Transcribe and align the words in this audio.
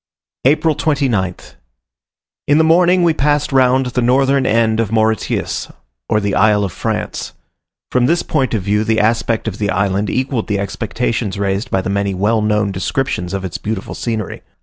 APRIL 0.45 0.73
29th. 0.73 1.53
In 2.47 2.57
the 2.57 2.63
morning 2.63 3.03
we 3.03 3.13
passed 3.13 3.51
round 3.51 3.85
the 3.85 4.01
northern 4.01 4.47
end 4.47 4.79
of 4.79 4.91
Mauritius, 4.91 5.67
or 6.09 6.19
the 6.19 6.33
Isle 6.33 6.63
of 6.63 6.71
France. 6.73 7.33
From 7.91 8.07
this 8.07 8.23
point 8.23 8.55
of 8.55 8.63
view 8.63 8.83
the 8.83 8.99
aspect 8.99 9.47
of 9.47 9.59
the 9.59 9.69
island 9.69 10.09
equalled 10.09 10.47
the 10.47 10.57
expectations 10.57 11.37
raised 11.37 11.69
by 11.69 11.81
the 11.81 11.89
many 11.91 12.15
well 12.15 12.41
known 12.41 12.71
descriptions 12.71 13.31
of 13.31 13.45
its 13.45 13.59
beautiful 13.59 13.93
scenery. 13.93 14.41